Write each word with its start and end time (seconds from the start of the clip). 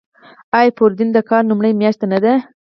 آیا 0.57 0.71
فروردین 0.77 1.09
د 1.13 1.17
کال 1.29 1.43
لومړۍ 1.47 1.73
میاشت 1.81 2.01
نه 2.13 2.19
ده؟ 2.23 2.33